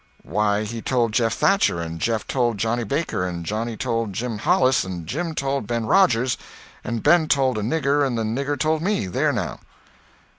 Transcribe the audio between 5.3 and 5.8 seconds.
told